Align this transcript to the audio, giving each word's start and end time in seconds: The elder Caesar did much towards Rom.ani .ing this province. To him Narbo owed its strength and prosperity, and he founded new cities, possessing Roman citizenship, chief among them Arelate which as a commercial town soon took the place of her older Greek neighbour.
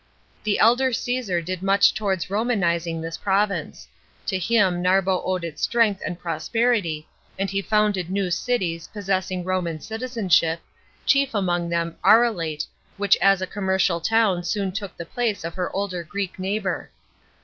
The 0.43 0.57
elder 0.57 0.91
Caesar 0.93 1.43
did 1.43 1.61
much 1.61 1.93
towards 1.93 2.31
Rom.ani 2.31 2.79
.ing 2.87 3.01
this 3.01 3.17
province. 3.19 3.87
To 4.25 4.39
him 4.39 4.81
Narbo 4.81 5.21
owed 5.23 5.43
its 5.43 5.61
strength 5.61 6.01
and 6.03 6.17
prosperity, 6.17 7.07
and 7.37 7.51
he 7.51 7.61
founded 7.61 8.09
new 8.09 8.31
cities, 8.31 8.87
possessing 8.87 9.43
Roman 9.43 9.79
citizenship, 9.79 10.59
chief 11.05 11.35
among 11.35 11.69
them 11.69 11.97
Arelate 12.03 12.65
which 12.97 13.15
as 13.17 13.43
a 13.43 13.45
commercial 13.45 13.99
town 14.01 14.43
soon 14.43 14.71
took 14.71 14.97
the 14.97 15.05
place 15.05 15.43
of 15.43 15.53
her 15.53 15.71
older 15.71 16.01
Greek 16.03 16.39
neighbour. 16.39 16.89